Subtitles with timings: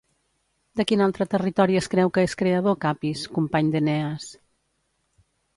[0.79, 4.29] De quin altre territori es creu que és creador Capis, company d'Eneas?